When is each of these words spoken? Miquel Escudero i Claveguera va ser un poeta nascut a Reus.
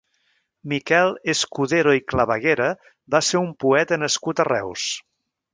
Miquel 0.71 1.13
Escudero 1.33 1.93
i 1.99 2.03
Claveguera 2.13 2.71
va 3.17 3.23
ser 3.31 3.45
un 3.45 3.55
poeta 3.65 4.03
nascut 4.07 4.43
a 4.45 4.51
Reus. 4.53 4.91